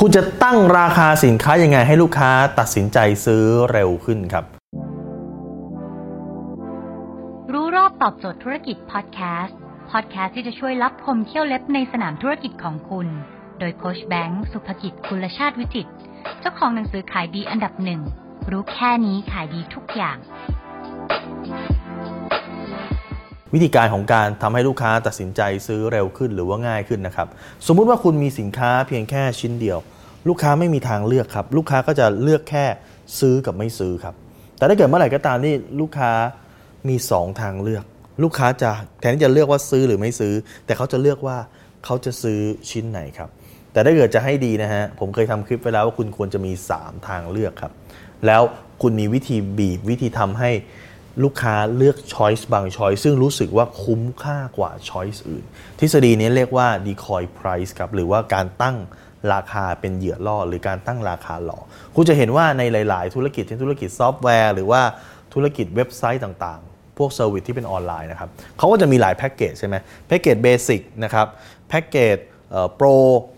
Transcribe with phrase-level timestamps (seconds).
[0.00, 4.44] คุณจะตั้งราคาสินค้ายังไงให้ลูกค้าตัดสินใจซื้อเร็วขึ้นครับ
[7.52, 9.58] รู้รอบตอบโจทย์ธุรกิจพอดแคสต์
[9.90, 13.06] พอดแคสต์ที่จะช่วยรับพมเที่ยวเล็บในสนามธุรกิจของคุณ
[13.58, 15.88] โดยโคชแบงค์สุภกิจคุณชาติวิจิต
[16.40, 18.00] เจ้าของหนังสือขายดีอันดับหนึ่ง
[18.50, 20.16] รู้แค่นี้ขายดีทุกอย่าง
[23.54, 27.28] วิธีการของการทำให้ลูกค้าตัดสินใจซื้อเร็วขึ้นหรือว่าง่ายขึ้นนะครับ
[27.66, 29.78] สมมุติว่าคุณมีสินค้าเพียงแค่ชิ้นเดียว
[30.28, 32.64] ลูกค้าไม่มีทางเลือกครับ ลูกค้าก็จะเลือกแค่
[33.20, 34.14] ซื้อกับไม่ซื้อครับ
[34.56, 36.10] แต่ถ้าเกิดเมื่อไหร่ก็ตามที่ลูกค้า
[36.88, 37.84] มี 2 ทางเลือก
[38.22, 40.34] ลูกค้าจะแทนที่จะเลือกว่าซื้อหรือไม่ซื้อ
[40.66, 41.36] แต่เขาจะเลือกว่า
[41.84, 42.40] เขาจะซื้อ
[42.70, 43.28] ชิ้นไหนครับ
[43.72, 47.72] แต่ถ้าเกิดจะให้ดีนะฮะผมเคยทำคลิปไว้แล้วว่าคุณควรจะมี 3 ทางเลือกครับ
[48.26, 48.42] แล้ว
[48.82, 50.50] คุณมีวิธีบีบวิธีทำให้
[51.22, 55.44] ลูกค้าเลือก choice บาง choice ซึ่งรู้สึกว่าคุ้มค่ากว่า choice อื่น
[55.78, 58.76] ทฤษฎีนี้เรียกว่า decoy price ครับหรือว่าการตั้ง
[59.32, 61.64] ราคาเป็นเหยื่อล่อ หรือการตั้งราคาหลอก
[61.96, 64.82] คุณจะเห็นว่าในหลาย ๆ ธุรกิจเช่นธุรกิจซอฟต์แวร์ หรือว่า
[65.34, 69.76] ธุรกิจเว็บไซต์ต่างๆ พวก service ที่เป็นออนไลน์นะครับเขาก็จะมีหลายแพ็กเกจใช่ไหม
[70.08, 71.26] แพ็กเกจ basic นะครับ
[71.68, 72.16] แพ็กเกจ
[72.76, 72.86] pro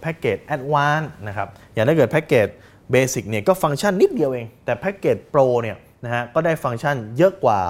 [0.03, 2.49] แพ็กเกจ advance นะครับอย่างถ้าเกิดแพ็กเกจ
[2.93, 7.61] basic เนี่ยก็ฟังก์ชันนิดเดียวเอง แต่แพ็กเกจ pro เนี่ย นะฮะก็ได้ฟังก์ชันเยอะกว่า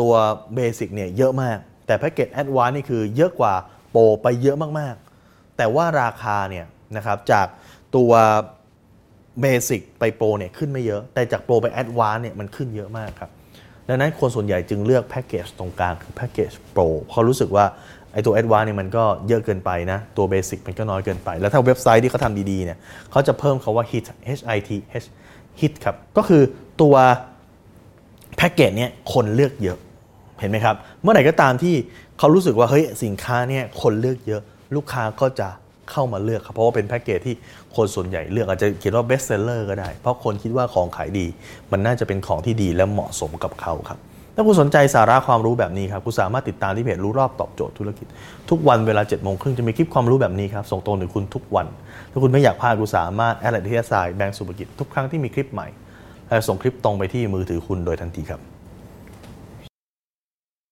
[0.00, 0.12] ตัว
[0.54, 3.54] basic เนี่ยเยอะมาก แต่แพ็กเกจ advance นี่คือเยอะกว่า
[3.90, 7.46] pro ไปเยอะมากๆ แต่ว่าราคาเนี่ยนะครับจาก
[7.96, 8.12] ตัว
[9.40, 13.30] basic ไป pro เนี่ยขึ้นไม่เยอะ แต่จาก pro ไป advance เนี่ยมันขึ้นเยอะมากครับ
[13.88, 17.64] ดังนั้นคนส่วนใหญ่จึงเลือกแพ็กเกจตรงกลางคือแพ็กเกจ pro เขารู้สึกว่า
[18.12, 22.78] ไอ้ตัว advance เนี่ยมันก็เยอะเกินไปนะ ตัว basic มันก็น้อยเกินไป แล้วถ้าเว็บไซต์ที่เขาทำดีๆเนี่ย
[23.10, 24.04] เขาจะเพิ่มคาว่า hit
[24.38, 24.70] h i t
[25.02, 25.06] h
[25.60, 26.42] hit ครับ ก็คือ
[26.82, 26.94] ตัว
[28.36, 29.78] แพ็กเกจเนี่ยคนเลือกเยอะ
[30.40, 31.74] เห็นไหมครับ เมื่อไหร่ก็ตามที่
[32.18, 34.42] เขารู้สึกว่าเฮ้ยสินค้าเนี่ยคนเลือกเยอะ
[34.76, 35.48] ลูกค้าก็จะ
[35.90, 37.34] เข้ามาเลือกครับ เพราะว่าเป็นแพ็กเกจที่
[37.76, 41.26] คนส่วนใหญ่เลือกอาจจะเขียนว่า best seller ก็ได้ เพราะคนคิดว่าของขายดี
[41.72, 43.98] มันน่าจะเป็นของที่ดีและเหมาะสมกับเขาครับ
[44.40, 48.06] ถ้าคุณสนใจสาระความรู้แบบนี้ครับคุณสามารถติดตามที่เพจรู้รอบตอบโจทย์ธุรกิจ
[48.50, 51.66] ทุกวันเวลาเจ็ดโมงครึ่งจะมีคลิปความรู้แบบนี้ครับส่งตรงถึงคุณทุกวัน
[52.10, 55.68] ถ้าคุณไม่อยากพลาดคุณสามารถ add LINE ที่ at sign แบงก์สุภกิจทุกครั้งที่มีคลิปใหม่
[56.28, 58.40] และส่งคลิปตรงไปที่มือถือคุณโดยทันทีครับ